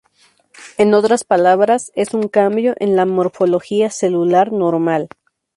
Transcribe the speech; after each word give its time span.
En 0.79 0.95
otras 0.95 1.23
palabras, 1.23 1.91
es 1.93 2.15
un 2.15 2.27
cambio 2.27 2.73
en 2.79 2.95
la 2.95 3.05
morfología 3.05 3.91
celular 3.91 4.51
normal. 4.51 5.07